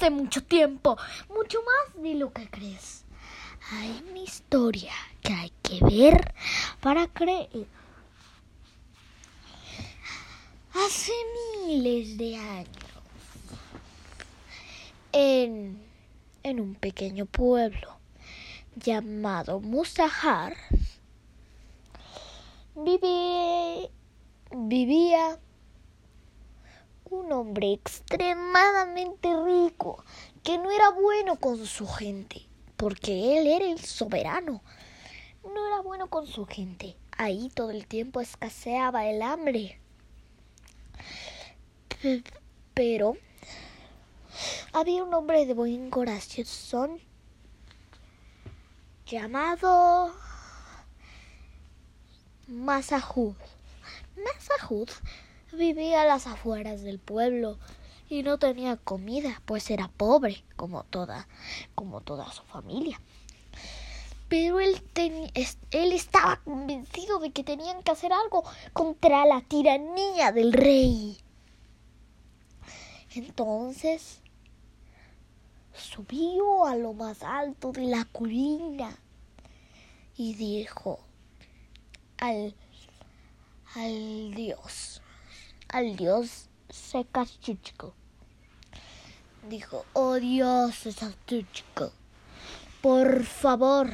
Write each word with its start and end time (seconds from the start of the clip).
hace 0.00 0.08
mucho 0.08 0.42
tiempo, 0.42 0.96
mucho 1.28 1.58
más 1.62 2.02
de 2.02 2.14
lo 2.14 2.32
que 2.32 2.48
crees. 2.48 3.04
Hay 3.72 4.02
una 4.08 4.20
historia 4.20 4.94
que 5.20 5.34
hay 5.34 5.52
que 5.62 5.84
ver 5.84 6.32
para 6.80 7.06
creer. 7.06 7.66
Hace 10.72 11.12
miles 11.66 12.16
de 12.16 12.36
años, 12.36 12.68
en, 15.12 15.82
en 16.44 16.60
un 16.60 16.74
pequeño 16.76 17.26
pueblo 17.26 17.98
llamado 18.76 19.60
Musahar, 19.60 20.56
vivía, 22.74 23.90
vivía 24.50 25.38
un 27.10 27.32
hombre 27.32 27.72
extremadamente 27.72 29.28
rico 29.44 30.04
que 30.44 30.58
no 30.58 30.70
era 30.70 30.90
bueno 30.90 31.36
con 31.36 31.66
su 31.66 31.86
gente, 31.86 32.46
porque 32.76 33.36
él 33.38 33.48
era 33.48 33.66
el 33.66 33.80
soberano. 33.80 34.62
No 35.42 35.66
era 35.66 35.80
bueno 35.80 36.08
con 36.08 36.26
su 36.26 36.46
gente. 36.46 36.96
Ahí 37.16 37.50
todo 37.52 37.70
el 37.72 37.86
tiempo 37.86 38.20
escaseaba 38.20 39.06
el 39.06 39.22
hambre. 39.22 39.80
Pero 42.74 43.16
había 44.72 45.02
un 45.02 45.12
hombre 45.12 45.46
de 45.46 45.54
buen 45.54 45.90
corazón 45.90 47.00
llamado 49.04 50.14
Masahud. 52.46 53.34
Masahud 54.16 54.88
vivía 55.52 56.02
a 56.02 56.06
las 56.06 56.26
afueras 56.26 56.82
del 56.82 56.98
pueblo 56.98 57.58
y 58.08 58.22
no 58.22 58.38
tenía 58.38 58.76
comida, 58.76 59.40
pues 59.46 59.70
era 59.70 59.88
pobre, 59.88 60.44
como 60.56 60.84
toda, 60.84 61.28
como 61.74 62.00
toda 62.00 62.30
su 62.32 62.42
familia. 62.42 63.00
Pero 64.28 64.60
él, 64.60 64.80
él 64.94 65.92
estaba 65.92 66.40
convencido 66.44 67.18
de 67.18 67.32
que 67.32 67.44
tenían 67.44 67.82
que 67.82 67.90
hacer 67.90 68.12
algo 68.12 68.44
contra 68.72 69.26
la 69.26 69.40
tiranía 69.42 70.32
del 70.32 70.52
rey. 70.52 71.18
Entonces 73.14 74.20
subió 75.72 76.66
a 76.66 76.76
lo 76.76 76.92
más 76.92 77.22
alto 77.22 77.72
de 77.72 77.86
la 77.86 78.04
colina 78.04 78.96
y 80.16 80.34
dijo 80.34 81.00
al, 82.18 82.54
al 83.74 84.34
dios, 84.34 85.02
al 85.72 85.96
dios 85.96 86.48
Sekachuchko. 86.68 87.94
Dijo, 89.48 89.84
oh 89.92 90.14
dios 90.14 90.74
Sekachuchko, 90.74 91.92
por 92.82 93.24
favor, 93.24 93.90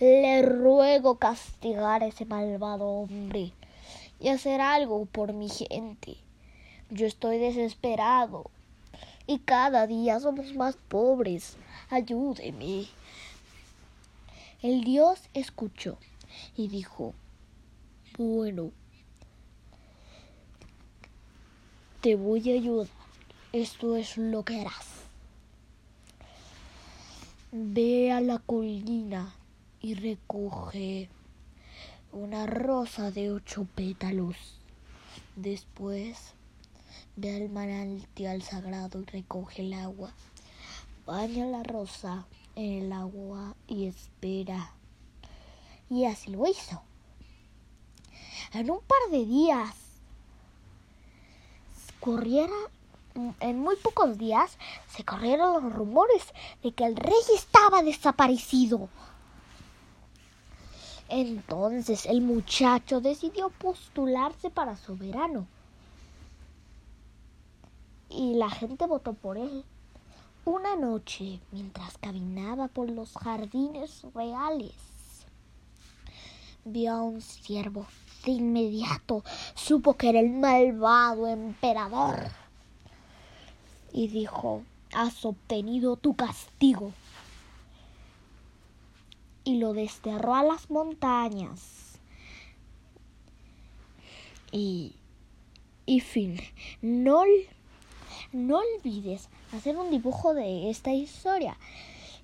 le 0.00 0.42
ruego 0.42 1.18
castigar 1.18 2.02
a 2.02 2.06
ese 2.06 2.24
malvado 2.24 2.86
hombre 2.86 3.52
y 4.18 4.28
hacer 4.28 4.60
algo 4.60 5.06
por 5.06 5.32
mi 5.32 5.48
gente. 5.48 6.16
Yo 6.90 7.06
estoy 7.06 7.38
desesperado 7.38 8.50
y 9.26 9.38
cada 9.38 9.86
día 9.86 10.18
somos 10.20 10.54
más 10.54 10.76
pobres. 10.88 11.56
Ayúdeme. 11.90 12.86
El 14.62 14.82
dios 14.82 15.20
escuchó 15.32 15.96
y 16.56 16.68
dijo, 16.68 17.14
bueno, 18.18 18.72
te 22.04 22.16
voy 22.16 22.50
a 22.50 22.54
ayudar. 22.54 22.86
Esto 23.54 23.96
es 23.96 24.18
lo 24.18 24.44
que 24.44 24.60
harás. 24.60 24.86
Ve 27.50 28.12
a 28.12 28.20
la 28.20 28.40
colina 28.40 29.34
y 29.80 29.94
recoge 29.94 31.08
una 32.12 32.44
rosa 32.44 33.10
de 33.10 33.30
ocho 33.30 33.66
pétalos. 33.74 34.36
Después 35.34 36.34
ve 37.16 37.36
al 37.36 37.48
manantial 37.48 38.42
sagrado 38.42 39.00
y 39.00 39.06
recoge 39.06 39.62
el 39.62 39.72
agua. 39.72 40.12
Baña 41.06 41.46
la 41.46 41.62
rosa 41.62 42.26
en 42.54 42.84
el 42.84 42.92
agua 42.92 43.56
y 43.66 43.86
espera. 43.86 44.74
Y 45.88 46.04
así 46.04 46.30
lo 46.30 46.46
hizo. 46.46 46.82
En 48.52 48.70
un 48.70 48.80
par 48.80 49.10
de 49.10 49.24
días 49.24 49.83
corriera, 52.04 52.52
en 53.40 53.58
muy 53.60 53.76
pocos 53.76 54.18
días 54.18 54.58
se 54.94 55.04
corrieron 55.04 55.54
los 55.54 55.72
rumores 55.72 56.34
de 56.62 56.72
que 56.72 56.84
el 56.84 56.96
rey 56.96 57.14
estaba 57.34 57.82
desaparecido. 57.82 58.90
Entonces 61.08 62.04
el 62.04 62.20
muchacho 62.20 63.00
decidió 63.00 63.48
postularse 63.48 64.50
para 64.50 64.76
soberano. 64.76 65.46
Y 68.10 68.34
la 68.34 68.50
gente 68.50 68.86
votó 68.86 69.14
por 69.14 69.38
él. 69.38 69.64
Una 70.44 70.76
noche, 70.76 71.40
mientras 71.52 71.96
caminaba 71.96 72.68
por 72.68 72.90
los 72.90 73.14
jardines 73.14 74.02
reales, 74.14 74.74
vio 76.66 76.92
a 76.92 77.02
un 77.02 77.22
siervo 77.22 77.86
de 78.24 78.32
inmediato 78.32 79.22
supo 79.54 79.94
que 79.94 80.10
era 80.10 80.20
el 80.20 80.30
malvado 80.30 81.28
emperador 81.28 82.30
y 83.94 84.08
dijo, 84.08 84.64
has 84.92 85.24
obtenido 85.24 85.96
tu 85.96 86.14
castigo. 86.14 86.92
Y 89.44 89.58
lo 89.58 89.72
desterró 89.72 90.34
a 90.34 90.42
las 90.42 90.68
montañas. 90.68 92.00
Y, 94.50 94.96
y 95.86 96.00
fin, 96.00 96.40
no, 96.82 97.22
no 98.32 98.58
olvides 98.58 99.28
hacer 99.52 99.76
un 99.76 99.90
dibujo 99.90 100.34
de 100.34 100.70
esta 100.70 100.92
historia 100.92 101.56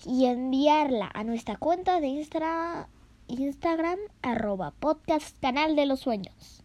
y 0.04 0.26
enviarla 0.26 1.10
a 1.12 1.24
nuestra 1.24 1.56
cuenta 1.56 2.00
de 2.00 2.08
Instagram 2.08 2.86
Instagram 3.30 3.98
arroba 4.22 4.72
podcast 4.72 5.38
canal 5.40 5.76
de 5.76 5.86
los 5.86 6.00
sueños. 6.00 6.64